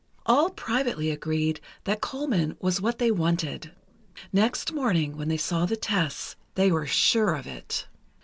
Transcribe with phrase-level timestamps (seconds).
[0.25, 3.71] All privately agreed that Colman was what they wanted;
[4.33, 7.85] next morning, when they saw the tests, they were sure of it.